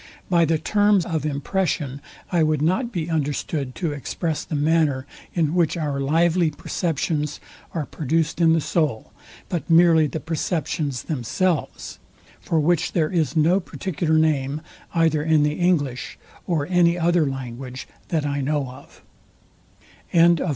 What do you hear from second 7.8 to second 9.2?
produced in the soul,